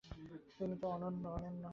[0.57, 1.25] তুমি তো অনন্য।